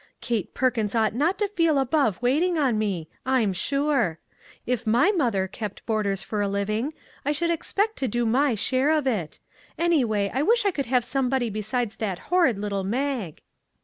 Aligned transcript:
Kate 0.19 0.55
Perkins 0.55 0.95
ought 0.95 1.13
not 1.13 1.37
to 1.37 1.47
feel 1.49 1.77
above 1.77 2.19
waiting 2.23 2.57
on 2.57 2.79
me, 2.79 3.07
I 3.23 3.41
am 3.41 3.53
sure. 3.53 4.17
If 4.65 4.87
my 4.87 5.11
mother 5.11 5.47
kept 5.47 5.85
boarders 5.85 6.23
for 6.23 6.41
a 6.41 6.47
living, 6.47 6.95
I 7.23 7.31
should 7.33 7.51
expect 7.51 7.97
to 7.97 8.07
do 8.07 8.25
my 8.25 8.55
share 8.55 8.89
of 8.89 9.05
it. 9.05 9.37
Anyway, 9.77 10.31
I 10.33 10.41
wish 10.41 10.65
I 10.65 10.71
could 10.71 10.87
have 10.87 11.05
somebody 11.05 11.51
besides 11.51 11.97
that 11.97 12.17
hor 12.33 12.45
rid 12.45 12.57
little 12.57 12.83
Mag." 12.83 13.43